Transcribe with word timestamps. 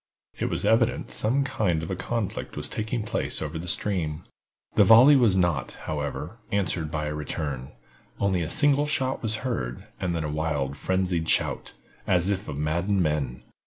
It 0.39 0.45
was 0.49 0.65
evident 0.65 1.11
some 1.11 1.43
kind 1.43 1.83
of 1.83 1.91
a 1.91 1.95
conflict 1.95 2.57
was 2.57 2.69
taking 2.69 3.03
place 3.03 3.39
over 3.39 3.59
the 3.59 3.67
stream. 3.67 4.23
The 4.73 4.83
volley 4.83 5.15
was 5.15 5.37
not, 5.37 5.73
however, 5.83 6.39
answered 6.51 6.89
by 6.89 7.05
a 7.05 7.13
return; 7.13 7.73
only 8.19 8.41
a 8.41 8.49
single 8.49 8.87
shot 8.87 9.21
was 9.21 9.35
heard, 9.45 9.85
and 9.99 10.15
then 10.15 10.23
a 10.23 10.27
wild, 10.31 10.75
frenzied 10.75 11.29
shout, 11.29 11.73
as 12.07 12.31
if 12.31 12.47
of 12.49 12.57
maddened 12.57 13.03
men. 13.03 13.43